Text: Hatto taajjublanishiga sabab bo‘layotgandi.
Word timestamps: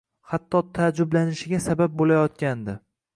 Hatto 0.29 0.61
taajjublanishiga 0.77 1.59
sabab 1.67 1.95
bo‘layotgandi. 2.01 2.77